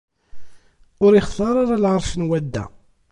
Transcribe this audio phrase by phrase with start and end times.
[1.05, 2.65] Ur ixtar ara lɛerc n wadda.